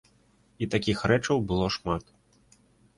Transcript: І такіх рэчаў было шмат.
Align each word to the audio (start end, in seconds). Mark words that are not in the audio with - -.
І 0.61 0.69
такіх 0.77 1.05
рэчаў 1.13 1.37
было 1.53 1.71
шмат. 1.79 2.13